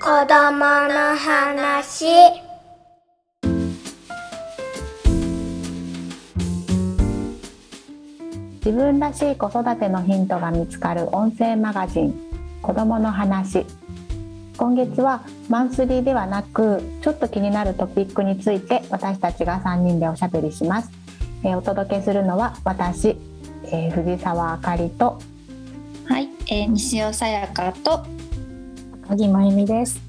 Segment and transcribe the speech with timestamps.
[0.00, 0.56] 子供
[0.88, 2.06] の話。
[8.64, 12.14] 自分らしい子育てのヒントが見つかる音声マガジン
[12.62, 13.66] 子供の話。
[14.56, 20.90] 今月はマンスリーではなくちょっと気になるトピックについて私たちが3人でおしゃべりします、
[21.44, 23.16] えーお届けするのは私、
[23.64, 25.18] えー藤沢あかりと、
[26.50, 28.04] えー、西尾さやかと。
[29.04, 30.00] 赤木真由美です。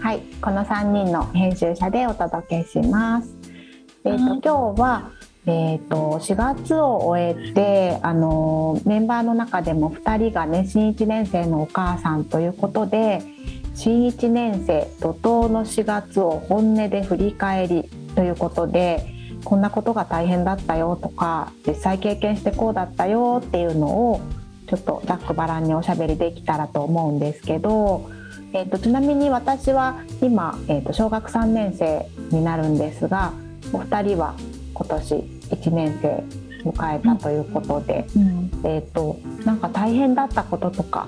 [0.00, 3.36] はいこの3人の編集者でお届けします。
[4.04, 5.10] えーとはい今日は
[5.48, 13.22] えー、と4月を終えて、あのメンバーの中でも2人がね新1年生のお母さんということで
[13.74, 17.84] 新1年生怒涛の4月を本音で振り返り
[18.16, 19.06] ということで
[19.44, 24.20] こんなことが大変だったよとか実際経験してこうだったよっていうのを
[24.66, 28.10] ちょっとざっくばらんにおしゃべりできたらと思うんですけど、
[28.52, 33.32] えー、とちなみに私は今、えー、と小学3年生になるんですが
[33.72, 34.34] お二人は
[34.74, 36.24] 今年1年生
[36.68, 41.06] 迎えたということで、うん、えっ、となんか大変だったこととか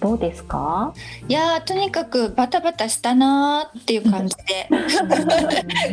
[0.00, 0.94] どうですか？
[1.28, 4.68] いやーとにかくバタバタしたなーっていう感じで。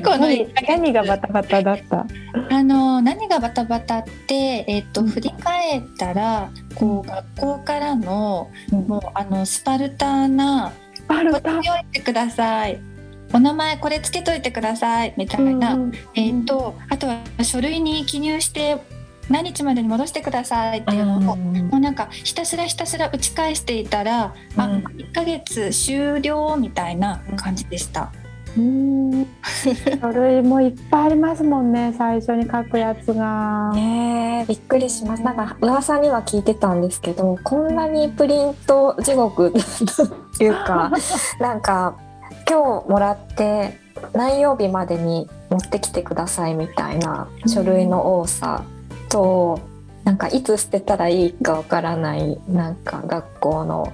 [0.04, 2.06] この何何がバタバタだった？
[2.52, 10.72] あの何がバタバタって、えっと振り返ったらこう学校からのもうあのスパルタな
[11.08, 11.42] 「バルタ？
[11.42, 12.80] これ読いてください」
[13.34, 18.78] 「お名前これつけといてください」みたいな、うんえっとあとは書類に記入して
[19.30, 28.12] 何日までに戻してくださいっていうのを、もうなんかひたすらひたすら打ち返していたら、あうん1ヶ月終了みたいな感じでした。
[28.58, 29.28] うん
[30.02, 33.72] 書類もいっぱいありますもんね最初に書くやつが。
[33.74, 35.24] ねえびっくりします。
[35.24, 39.52] なんか噂には聞いてたんですけど、こんなにプリント地獄っ
[40.38, 40.92] ていうか、
[41.42, 41.96] なんか
[42.50, 43.78] 今日もらって
[44.14, 48.64] 何曜日までに持ってきてくださいみたいな書類の多さ
[49.16, 49.62] と、
[50.04, 53.94] なんかいつ捨てたらいいかわからないなんか学校の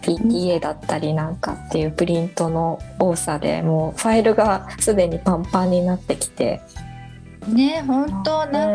[0.00, 6.62] PTA だったりなんかっていうプリントの多さでもうファイルがすでにパンパンになってきて。
[7.46, 8.66] ね本当な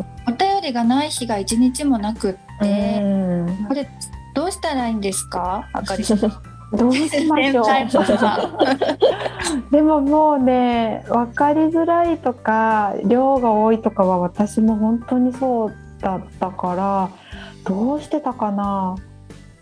[0.00, 3.66] んかお便りがない日が一日もなくって、うん。
[3.68, 3.88] これ
[4.34, 5.68] どうしたらいいんですか？
[5.72, 6.18] あかりさん。
[6.72, 7.66] どうしましょう。
[9.70, 17.08] でももうね分かりづらいとか量が多いとかは私も本当にそうだったから
[17.64, 18.96] どうしてたかな。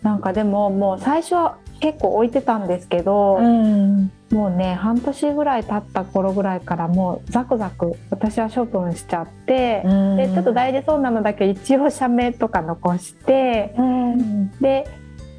[0.01, 4.11] なんかでももう最初は結構置いてたんですけど、うん。
[4.31, 9.83] もうね半年ぐらい経った頃ぐらいからもうザクザク私は処分しちゃって、
[10.17, 14.51] でちょっと大事そうなのだけ一応社名とか残してうん。
[14.59, 14.87] で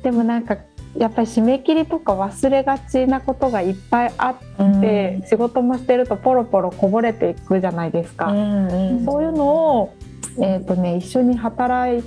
[0.03, 0.57] でもなんか
[0.99, 4.47] やっぱり締め切りとか忘れがちなことがいっぱいあって。
[4.81, 9.95] で仕事もしてるとポロポロこぼれていくじゃないですか、うんそういうのを、
[10.39, 12.03] えーとね、一緒に働い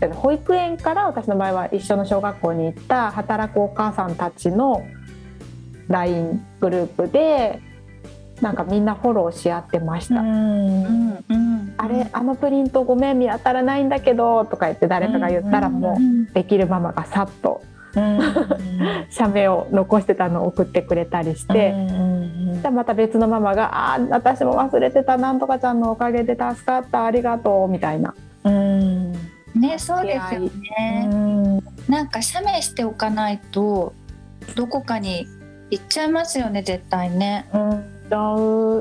[0.00, 4.82] て保育園から私の場合は一緒の小学校に行った働くお母さんたちの
[5.88, 7.60] LINE グループで
[8.40, 10.20] なんかみんなフォローし合ってました。
[10.20, 11.48] うんうんうん
[11.80, 17.62] あれあのプリントごめん見当たらないんだけどとか言って誰かが言ったらもうできるママがさっと
[19.10, 21.74] 写メを残してたのを送ってくれたりして、
[22.54, 28.14] じゃあまた別のママが「あー私も忘れてたなんとかちゃんのおかげで助かったありがとう」みたいな。
[28.44, 29.12] うん
[29.54, 31.60] ねそうですよね。
[31.88, 33.92] なんか写メしておかないと
[34.54, 35.26] どこかに
[35.70, 37.46] 行っちゃいますよね絶対ね。
[38.08, 38.36] じゃあ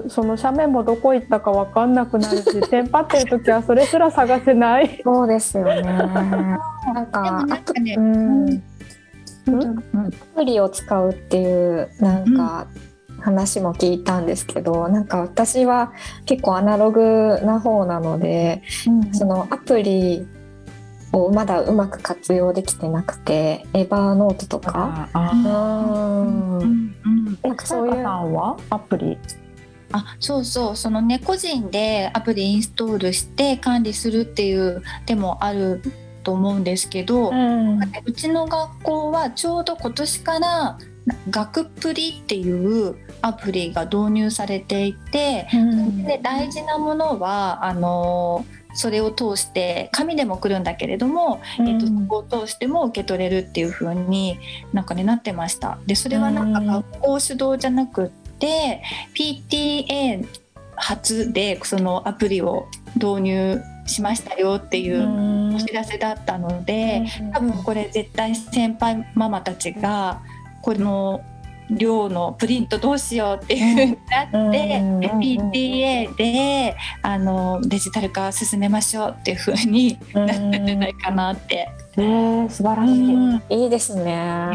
[0.10, 5.02] その斜面もどこ行ったか分かんなくなるし テンパってる時はそれすら探せない。
[5.04, 5.82] そうですよね。
[5.84, 8.50] なんでもかなんかね、うん。
[8.50, 8.64] うん。
[9.50, 12.68] アプリを使うっていうなんか
[13.20, 15.92] 話も聞いたんですけど、なんか私は
[16.26, 18.62] 結構アナログな方なので、
[19.12, 20.26] そのアプリ
[21.14, 25.10] をまだうまく活用できてなくてエヴァーノートとか？
[25.14, 26.60] あうん。
[26.60, 27.40] うんうん。
[27.44, 28.58] なんかそういうは？
[28.70, 29.18] アプリ？
[29.94, 30.76] あそうそう。
[30.76, 35.82] そのね個人でアプリインストールして管理するっていう手もある
[36.24, 37.80] と思うんですけど、うん。
[38.06, 40.78] うちの学校はちょうど今年から
[41.30, 45.48] 学プリっていうアプリが導入されていて、
[46.06, 48.46] で大事なものはあの
[48.78, 54.40] それを通して紙でも来るんだけれども、えっとそこを通しても受け取れるっていう風に
[54.72, 55.80] なんかねなってました。
[55.88, 56.68] でそれはなんかうん。
[56.68, 58.84] 学校主導じゃなくって
[59.16, 60.28] PTA
[60.76, 67.04] 初でそのアプリを導入しましたよっていうお知らせだったので、
[67.34, 70.22] 多分これ絶対先輩ママたちが
[70.62, 71.24] この
[71.70, 74.80] 量のプリントどうしようっていうふうになって、
[75.18, 81.70] PTA であのデジタル化進めましょうっていうふうになったんじゃないかなって。
[82.00, 84.52] えー、素晴らしい、うん、いいですね。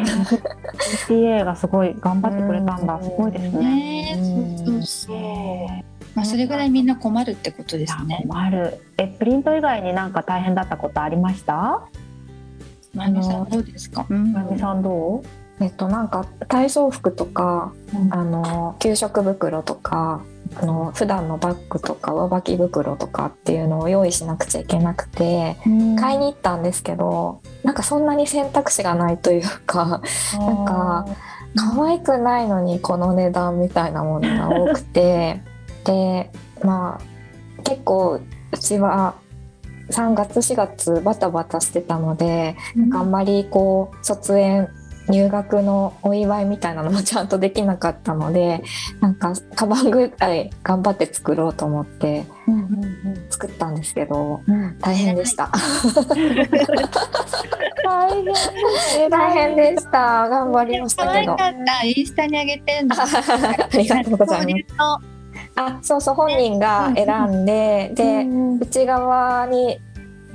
[1.08, 4.16] PTA がすごい頑張ってくれたんだ、すごいですね。
[4.16, 8.24] ねそうそうまあ、それぐらいみんな困るってことですね。
[8.28, 8.78] 困る。
[8.98, 11.82] え、プリント以外になんか大変だったことありました？
[12.94, 14.06] まみさんどうですか？
[14.08, 15.41] まみさんどう？
[15.60, 20.22] えっとなんか体操服とか、うん、あの給食袋とか
[20.56, 30.02] あの普段のバッグとか上履き袋とかっていうのを用意しなくちゃいけなくて、うん、買いに行ったんですけどなんかそんなに選択肢がないというか
[30.38, 31.06] なんか
[31.56, 35.42] 可愛くないのにこの値段みたいなものが多くて
[35.84, 36.30] で
[36.62, 38.20] まあ結構
[38.52, 39.14] うちは
[39.90, 44.68] 3月4月バタバタしてたので、うん、あんまりこう卒園
[45.08, 48.62] 入学のお祝いみたいなのもちゃんとできなかったので
[49.00, 52.24] なんかカバンぐらい頑張って作ろうと思って
[53.30, 55.50] 作ったんですけど、うん、大変でした。
[57.84, 60.28] 大変大変でした。
[60.28, 61.36] 頑張りましたけど。
[61.84, 62.96] インスタに上げてんの。
[62.98, 65.12] ありがとうございます。
[65.54, 68.24] あ、そうそう本人が選んで、で、
[68.60, 69.78] 内側に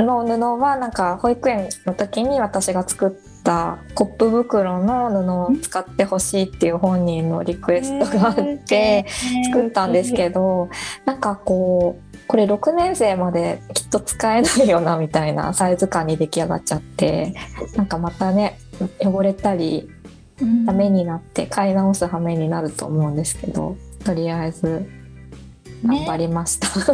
[0.03, 9.05] の布はなんか保育園の時に私が作ったコップ袋の布を使ってほしいっていう本人のリクエストがあって
[9.45, 10.69] 作ったんですけど
[11.05, 17.35] なんかこうこれ6年生まできっと使えないよなみたいなサイズ感に出来上がっちゃって
[17.77, 18.59] なんかまたね
[18.99, 19.89] 汚れたり
[20.65, 24.85] ダメになって買い直す羽目になると思うんですけどとりあえず
[25.85, 26.93] 頑張りました。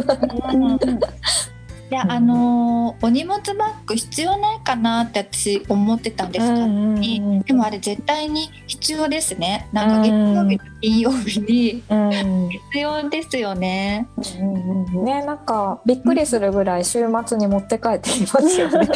[0.52, 0.78] ね
[1.94, 9.68] いや、あのー、お荷物バッグ必要ないかなって私思ってたんですけど、うんうん、でもあれ絶対に必要ですね。
[9.72, 18.88] なんか月曜日と金曜日に、うん、必要ですよね、うんうん、ねなんかびっくりするぐらい週末に持って帰っていますよね。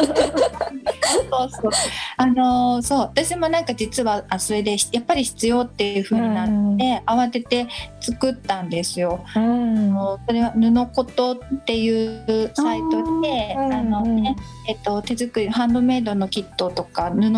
[1.30, 1.70] そうそう。
[2.16, 2.98] あのー、そう。
[3.00, 7.68] 私もなんか実はあそれでやっぱり必要っていう風になって、うん、慌てて
[8.00, 9.94] 作ったんですよ、うん、
[10.26, 14.36] それは布ことっていうサイトで、あのね
[14.66, 17.30] えっと、手作りハンドメイドのキットとか布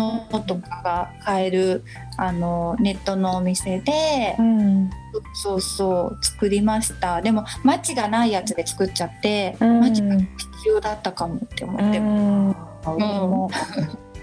[0.45, 1.83] とかが買える
[2.17, 4.89] あのネットのお店で、うん、
[5.33, 7.21] そうそう作りました。
[7.21, 10.29] でもマッチがないやつで作っちゃって、うん、マッチが必
[10.67, 12.89] 要だったかもって思ってます。
[12.89, 13.51] も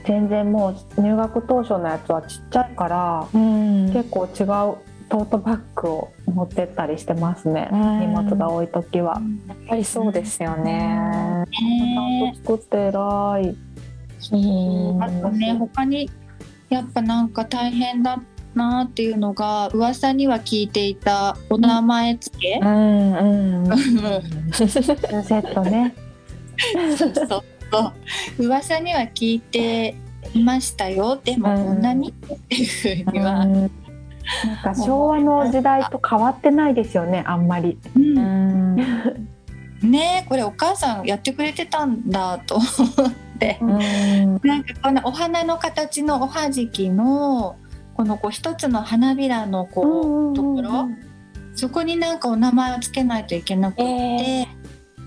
[0.05, 4.77] 全然もう入学当初のやつはちっちゃいから、結構違う
[5.09, 13.57] トートバッグを持ってったりしてますね、荷物が多い時は、やっぱりそうですよね、ちゃんと作って偉い、
[15.01, 16.11] あとね他に
[16.69, 18.21] やっぱなんか大変だ
[18.55, 23.77] なっていうのが噂には聞いていたお名前付け、うんうん、
[24.53, 25.95] セットね
[26.97, 27.45] そうそ
[28.39, 29.95] う噂には聞いて
[30.35, 31.81] いましたよでもこん。
[31.81, 33.71] なにっていうふうには、うん
[34.45, 37.79] なんか昭和の時代と変わってないですよねあんまり。
[37.97, 38.77] うん、
[39.83, 47.57] ねこれお母さんやってくれてたんだと思って、うん、なんかこのお花の形のおはじきの
[47.97, 50.88] このこう一つの花びらのこうところ、
[51.57, 54.47] そこになんかお名前を付けないといけなくて、え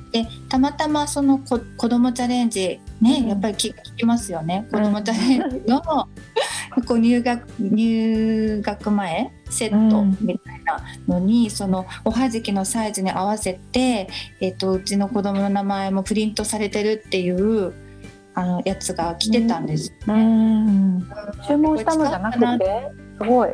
[0.09, 4.67] ー、でたまたまそのこ子どもチャレンジね、うん、やっぱり聞きますよね。
[4.71, 5.81] 子どもチャレンジの
[6.87, 14.07] こう入学入学前セットみたいなのに、うん、そのおはじきのサイズに合わせて、
[14.39, 17.73] えーと、うちの子供の名前もプリントされてるっていう
[18.33, 19.91] あのやつが来てたんです。
[20.07, 20.13] ね。
[20.13, 21.07] うん、
[21.47, 23.49] 注文したのじゃなくてすごい。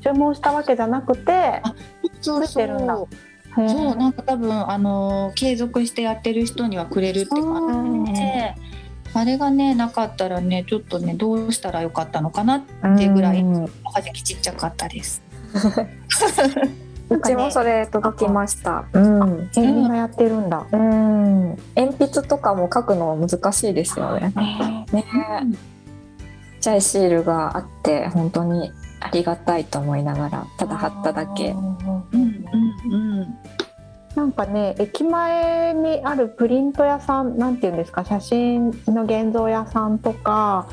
[0.00, 1.74] 注文したわけじゃなくてあ
[2.20, 2.68] そうそう
[3.68, 3.96] そう。
[3.96, 8.54] なんか多分あの継続してやってる人にはくれるって感じで。
[9.16, 12.62] あれがねなかったらねちょっとねどうしたらよかったのかなっ
[12.98, 15.22] ていうぐらいおはじきちっちゃかったです。
[17.08, 18.84] うちもそれ届きました。
[18.92, 19.50] うん。
[19.56, 20.66] みんなやってるんだ。
[20.70, 21.56] うん。
[21.76, 24.32] 鉛筆とかも書くの難しいですよね。
[24.92, 25.04] ね。
[26.58, 31.50] ちっちゃいシールがあって本当にありがたいと思いながらただ貼っただけ。
[31.52, 31.76] うん
[32.12, 32.44] うん
[32.92, 33.38] うん。
[34.16, 40.66] なんかね駅前にあるプリント屋さんなんていうんですか写真の現像屋さんとか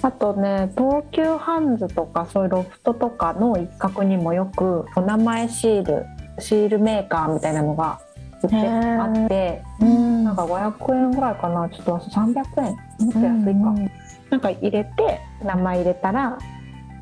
[0.00, 6.06] あとね東急ハンズとかそういうロフトとかの一角にもよくお名前シール
[6.40, 8.00] シールメーカーみたいなのが
[8.42, 10.24] 売ってあって、うん。
[10.24, 12.76] なんか500円ぐらいかなちょっと300円。
[13.06, 13.90] もっと安いか、
[14.30, 16.38] なんか入れて名前入れたら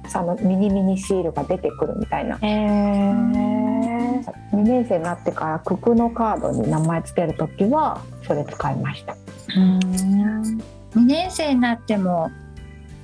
[0.08, 2.36] そのミニミニシールが出てくるみたいな。
[2.42, 3.49] へ
[4.52, 9.16] え2年生になってからククのカードに名前つける時はそれ使いました
[10.94, 12.30] 2年生になっても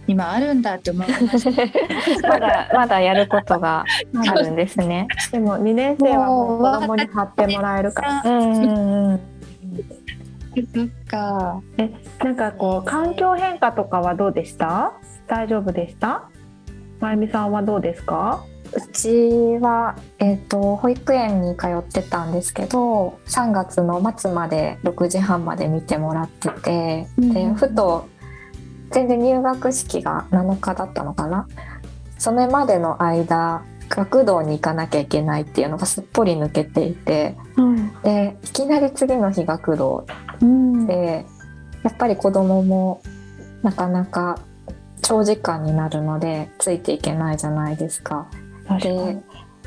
[0.09, 2.29] 今あるんだって思いました。
[2.31, 3.85] まだまだやることが
[4.29, 5.09] あるんですね。
[5.33, 9.21] でも2年生はもう子供に貼ってもらえるからうん。
[10.55, 11.61] そっか。
[12.23, 14.93] なんかこう環境変化とかはどうでした？
[15.27, 16.29] 大丈夫でした？
[17.01, 18.45] まゆみさんはどうですか？
[18.75, 28.09] うちは、えー、と保育園に通ってたんですけど3月の末まで6時半まで見てもらってて、でふと
[28.91, 31.47] 全然入学式が7日だったのかな。
[32.19, 37.37] それまでの間学童に行かなきゃいけないっていうのがすっぽり抜けていて
[38.03, 40.07] でいきなり次の日学童
[40.41, 40.87] うん。
[40.87, 41.27] で
[41.83, 43.03] やっぱり子供も
[43.63, 44.41] なかなか
[45.03, 48.29] 長時間になるのでついていけないじゃないですか。
[48.81, 49.23] で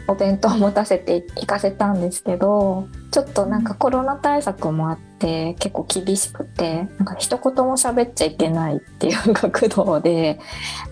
[0.08, 10.39] お弁当持たせて行かせたんですけどちょっとなんかコロナ対策もあって結構厳しくてなんか一言も喋っちゃいけないっていう学童で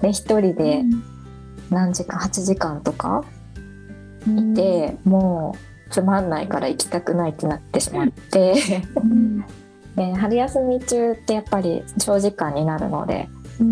[0.02, 0.84] で一人で
[1.70, 3.26] 何時間8時間とか
[4.26, 5.56] いて、も
[5.88, 8.56] うつまんないから行きたくないってなってしまって。
[9.96, 13.28] で春休み中ってやっぱり長時間になるので、
[13.60, 13.64] う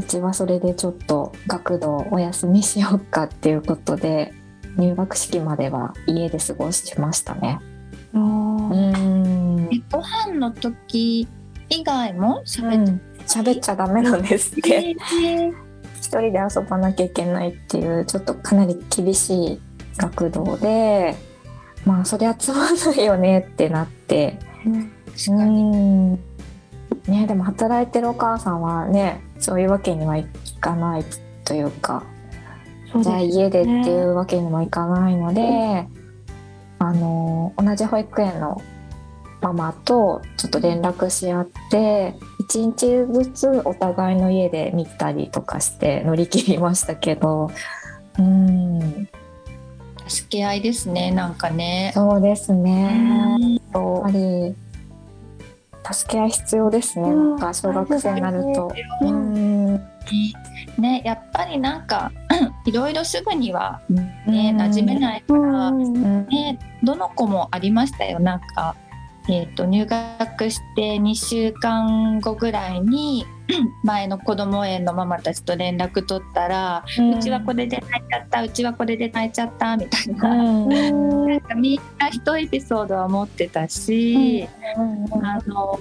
[0.00, 4.32] ちはそれでちょっと学童お休みしようかっていうことで
[4.76, 7.58] 入学式までは家で過ごしましたね。
[8.14, 9.68] うん。
[9.72, 11.28] えご飯の時
[11.68, 14.74] 以外も喋って喋っちゃダメなんですって。
[14.74, 15.72] えー
[16.02, 19.60] 一人で遊ばなきゃいけないっていうちょっとかなり厳しい
[19.96, 21.14] 学童で
[21.86, 24.38] まあそりゃつまんないよねってなって。
[24.66, 26.12] うん。
[27.06, 30.26] ねでも働いてるお母さんはねそういうわけにはい
[30.60, 31.04] かない
[31.44, 32.04] というか
[33.00, 35.86] じゃあ家でっていうわけにもいかないので、
[36.78, 38.60] あの同じ保育園の
[39.40, 47.50] ママとちょっと連絡し合って一日ずつお互いの家で見たりとかして乗り切りましたけど
[48.18, 49.08] うん
[50.06, 51.92] 助け合いですねなんかね。
[51.94, 53.36] そうですね。
[53.36, 54.54] うんやっぱり
[55.90, 57.08] 助け合い必要ですね。
[57.08, 58.72] うんなんか小学生になると。
[59.00, 59.21] ううんん
[60.78, 62.12] ねやっぱりなんか
[62.64, 64.34] いろいろすぐにはねうん。
[64.60, 66.26] 馴染めないから、うん。
[66.28, 68.18] ねどの子もありましたよ。
[68.18, 68.74] なんか、
[69.28, 73.24] えー、と入学して2週間後ぐらいに
[73.84, 76.84] 前の子ども園のママたちと連絡取ったら、
[77.18, 81.26] うちはこれで泣いちゃったうちはこれで泣いちゃったみたいな,、うん。
[81.28, 85.78] なんかみんな一エピソードは持ってたし、あの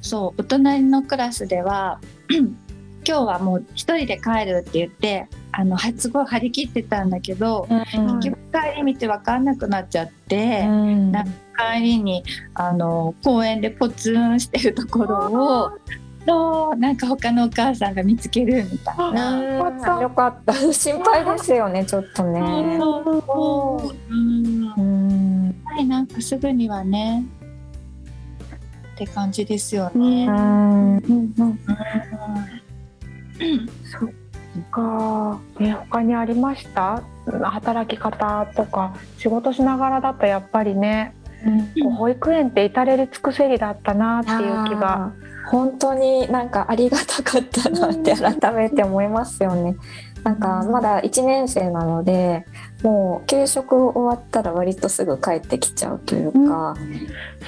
[0.00, 2.00] そうお隣のクラスでは
[3.08, 7.78] 今日はもう一人で帰るって言ってあのはすごい張り切ってたんだけど、うん
[8.20, 10.64] 結局帰り道分かんなくなっちゃって。
[10.66, 12.22] うんなん帰りに
[12.54, 15.70] あの公園でポツンしてるところを
[16.24, 19.32] そうなんか他のお母さんが見つけるみたいな。
[19.32, 20.52] うんよかった。
[20.72, 22.76] 心配ですよね、ちょっとね。
[22.78, 25.54] そうそううんやっうん。
[25.64, 27.24] ぱりなんかすぐにはね
[28.94, 30.26] って感じですようね。
[30.28, 31.02] ん。
[33.84, 34.10] そっ
[34.70, 37.02] か、ね、他にありました？
[37.26, 41.14] 働き方とか仕事しながらだとやっぱりね、
[41.82, 45.12] こう保育園って至れり尽くせりだったなっていう気が。
[45.50, 49.76] 本当になんかありがたかったなって改めて思いますよね。
[50.22, 52.44] なんかまだ1年生なので
[52.82, 57.00] もう給食終わったら割とすぐ帰ってきちゃうというか、そうね。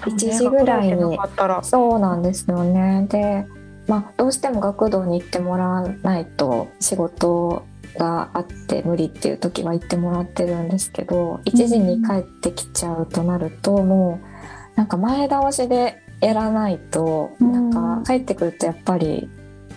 [0.06, 1.18] 1時ぐらいに
[1.62, 3.06] そうなんですよね。
[3.10, 3.46] で、
[3.90, 7.66] まあ、どうしても学童に行ってもらわないと仕事
[7.98, 19.28] があって無理っていう時は行ってもらってるんですけど1時に帰ってきちゃうとなるともうなんか前倒しでやらないとうんなんか帰ってくるとやっぱり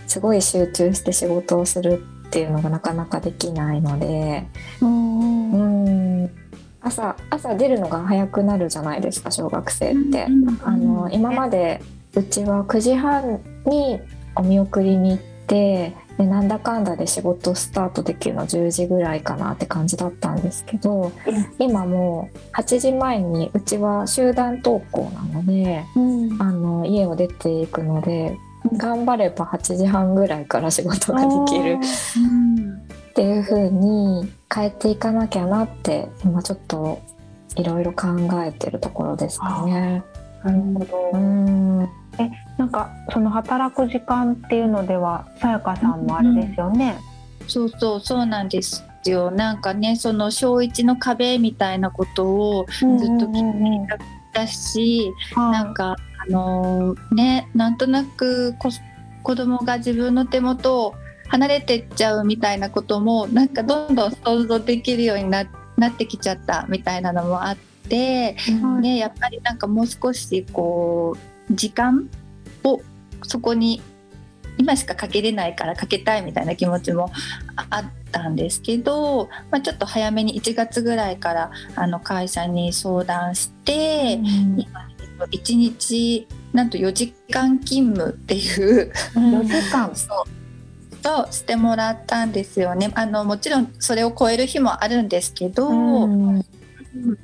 [0.06, 4.48] すごい集中して仕事をするっていうのがなかなかできないので。
[4.80, 6.30] うん
[6.86, 10.28] 朝朝出るのが早くなるじゃないですか小学生って。
[10.64, 11.82] あの今まで
[12.14, 14.00] うちは9時半に
[14.36, 21.12] お見送りに行ってでなんだかんだで仕事スタートできるの10時ぐらいかなって感じだったんですけど、
[21.58, 25.84] 今もう8時前にうちは集団登校なので
[26.40, 28.38] あの家を出ていくので
[28.78, 31.80] 頑張れば8時半ぐらいから仕事ができる
[33.12, 37.02] っていう風に変えていかなきゃなって今ちょっと
[37.56, 38.08] いろいろ考
[38.44, 40.04] えてるところですかね。
[40.44, 41.12] なるほど。
[41.14, 42.03] うん
[42.58, 46.98] なんかその働く時間っていうのではさやかさんもあれですよね。
[47.48, 49.32] そうそうそうなんですよ。
[49.32, 52.88] なんかねその小一の壁みたいなことをずっ
[53.20, 53.98] と聞いて
[54.34, 58.70] たし、なんかあのーねなんとなくこ
[59.24, 60.96] 子供が自分の手元を
[61.30, 65.46] 離れてっちゃうみたいなこともなんかどんどん想像できるようにな
[65.78, 67.58] なってきちゃったみたいなのもあっ
[67.90, 68.36] て、
[68.82, 72.10] ね、やっぱりなんかもう少しこう時間
[72.64, 72.82] を
[73.24, 73.82] そこに
[74.58, 77.12] 今しかかけれないからかけたいみたいな気持ちも
[77.56, 84.88] ああったんですけど、まあ、ちょっと早めに1月ぐらいからあの会社に相談して、今
[85.32, 89.96] 1日なんと4時間勤務っていう4時間。
[89.96, 90.44] そう
[91.04, 92.90] としてもらったんですよね。
[92.96, 95.70] あのもちろんそれを超える日もあるんですけど、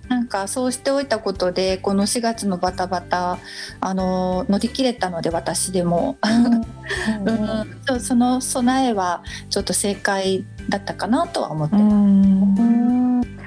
[0.08, 3.38] なんかそうしておいたことでこの4月のバタバタ
[3.80, 7.78] あの乗り切れたので私でも、うん。
[7.86, 11.76] そうその備えはちょっと正解だったかなとは思って。
[11.76, 11.94] ます。
[11.94, 13.40] うん。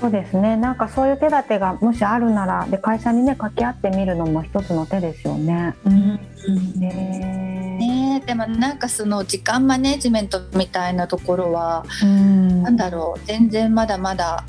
[0.00, 0.56] そうですね。
[0.56, 5.74] なんかそういう手立てがもしあるならで会社にね掛け合ってみるのも一つの手ですよね。
[5.84, 13.20] ねねでもなんかその時間マネジメントみたいなところは、なんだろう。
[13.26, 14.44] 全然まだまだ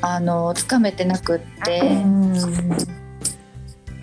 [0.00, 1.80] あのつかめてなくって、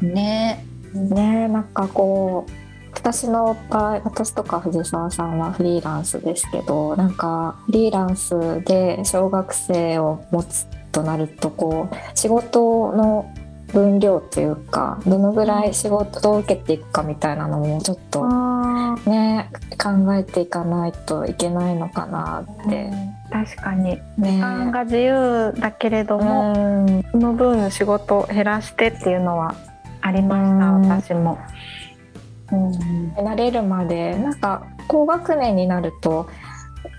[0.01, 0.65] ね。
[0.93, 2.51] ねなんかこう
[2.95, 13.33] 私の場合私とか藤沢さんはフリーランスですけどなんかフリーランスで小学生を持つとなるとこう仕事の
[13.73, 19.49] 分量というかどのぐらい仕事を受けていくかみたいなのもちょっとあね
[19.81, 22.91] 考えていかないといけないのかなって。
[23.33, 23.83] 確かに。
[23.83, 24.01] ね。
[24.17, 27.03] 時間が自由だけれども、うん。
[27.11, 29.55] その分仕事を減らしてっていうのは
[30.01, 30.87] ありました、うん。
[30.87, 31.39] 私も。
[33.17, 36.29] 慣れるまでなんか高学年になると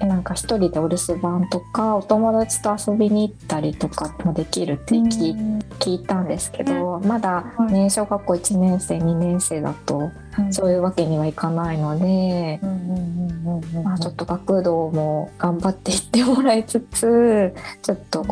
[0.01, 10.11] なんか一人でお留守番とかお友達と遊びに行ったりとかもできるって聞い,、聞いたんですけどまだね小学校1年生2年生だと
[10.51, 12.59] そういうわけにはいかないので、
[13.83, 18.25] まあ、ちょっと学童も頑張っていってもらいつつちょっと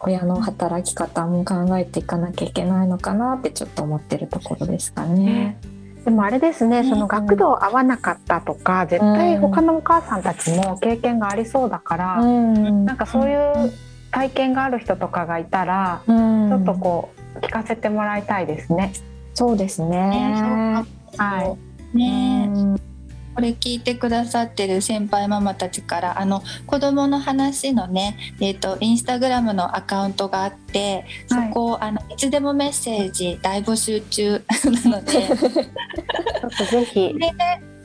[0.00, 5.58] 親の働き方も考えていかなきゃいけないのかなってちょっと思ってるところですかね。
[6.04, 12.84] でもあれですね、その学童合わなかったとか、絶対他のお母さんたちも経験がありそうだから、うん。
[12.84, 13.72] なんかそういう
[14.10, 16.48] 体験がある人とかがいたら、うん。
[16.50, 18.92] ちょっとこう聞かせてもらいたいですね。
[19.32, 20.84] そうですね。
[21.16, 21.56] は
[21.92, 21.96] い。
[21.96, 22.93] ねうん
[23.34, 34.42] これ聞いてくださってる先輩ママたちからあの子供の話のね、えー、とインスタグラムのアカウントがあってそこ、あのいつでもメッセージ大募集中
[34.90, 37.14] なので、 ちょっとぜひ。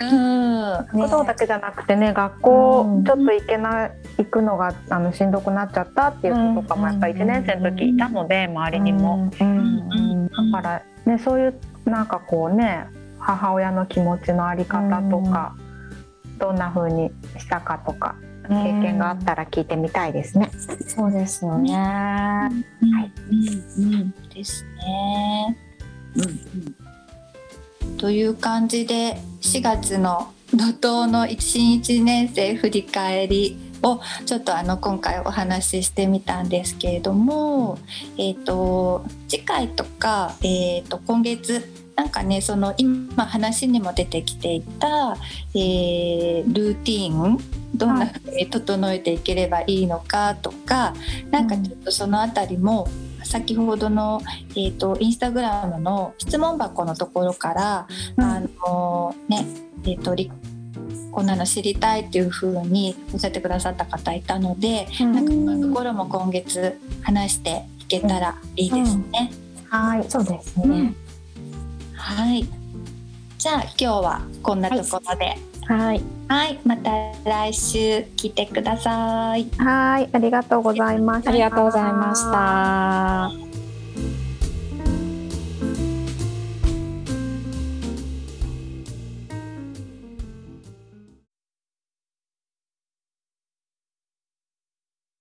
[0.01, 0.61] うん、
[0.97, 3.03] 学童だけじゃなくてね、学校うん。
[3.03, 9.29] ちょっと行けない、行くのがあのしんどくなっちゃったっていう子とかもやっぱり1年生の時いたので、周りにも。
[9.39, 10.29] うん。
[10.29, 12.85] だからね、そういうなんかこうね、
[13.19, 15.55] 母親の気持ちのあり方とか、
[16.37, 18.15] どんな風にしたかとか、
[18.47, 20.49] 経験があったら聞いてみたいですね。
[20.87, 21.73] そうですよね。
[21.73, 23.11] はい、
[23.77, 25.57] うんうん、ですね。
[26.15, 26.23] うん
[27.87, 37.77] うん、という感じで4月の怒涛の1、1年生振り返りをちょっとあの今回お話ししてみたんですけれども、
[38.17, 41.63] えー、と次回とか、えー、と今月
[41.99, 45.17] なんかねその今話にも出てきていた、
[45.53, 47.37] えールーティーン
[47.75, 50.93] どんな風に整えていければいいのかとか、
[51.29, 52.87] なんかちょっとそのあたりも
[53.25, 59.45] 先ほどの、えー、とインスタグラムの質問箱のところから、あのね
[59.83, 60.31] えー、とり
[61.11, 69.31] こんなの知りたいっていう風におっしゃってくださった方いたので、なんかそういうところも今月話していけたらいいですね。
[69.67, 70.05] はい。
[70.09, 70.93] そうですね。
[71.99, 72.47] はい。
[73.37, 76.01] じゃあ今日はこんなところで、はい。
[76.27, 76.89] はい、また
[77.23, 77.79] 来週
[78.17, 79.49] 聞いてください。
[79.57, 81.29] はい、ありがとうございました。
[81.29, 83.48] ありがとうございました。